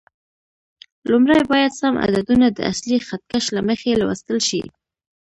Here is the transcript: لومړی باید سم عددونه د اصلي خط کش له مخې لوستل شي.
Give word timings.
لومړی 1.11 1.41
باید 1.51 1.71
سم 1.81 1.93
عددونه 2.05 2.47
د 2.51 2.59
اصلي 2.71 2.99
خط 3.07 3.23
کش 3.31 3.45
له 3.55 3.61
مخې 3.69 3.99
لوستل 4.01 4.39
شي. 4.49 4.61